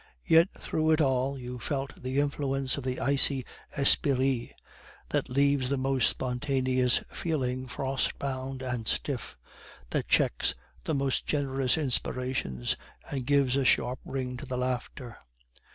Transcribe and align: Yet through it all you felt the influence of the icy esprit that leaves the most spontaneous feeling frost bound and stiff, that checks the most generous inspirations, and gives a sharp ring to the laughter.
Yet 0.25 0.49
through 0.59 0.89
it 0.93 0.99
all 0.99 1.37
you 1.37 1.59
felt 1.59 2.01
the 2.01 2.19
influence 2.19 2.75
of 2.75 2.83
the 2.83 2.99
icy 2.99 3.45
esprit 3.77 4.51
that 5.09 5.29
leaves 5.29 5.69
the 5.69 5.77
most 5.77 6.09
spontaneous 6.09 7.03
feeling 7.11 7.67
frost 7.67 8.17
bound 8.17 8.63
and 8.63 8.87
stiff, 8.87 9.37
that 9.91 10.07
checks 10.07 10.55
the 10.85 10.95
most 10.95 11.27
generous 11.27 11.77
inspirations, 11.77 12.75
and 13.11 13.27
gives 13.27 13.55
a 13.55 13.63
sharp 13.63 13.99
ring 14.03 14.37
to 14.37 14.47
the 14.47 14.57
laughter. 14.57 15.17